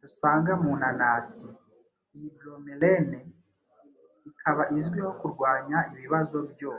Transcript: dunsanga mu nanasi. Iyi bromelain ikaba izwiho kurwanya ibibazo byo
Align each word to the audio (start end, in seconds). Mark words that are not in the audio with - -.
dunsanga 0.00 0.52
mu 0.62 0.72
nanasi. 0.80 1.46
Iyi 2.14 2.28
bromelain 2.36 3.10
ikaba 4.30 4.62
izwiho 4.78 5.10
kurwanya 5.20 5.78
ibibazo 5.92 6.38
byo 6.52 6.72